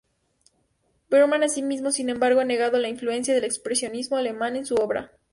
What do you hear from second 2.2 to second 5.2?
ha negado la influencia del expresionismo alemán en su obra.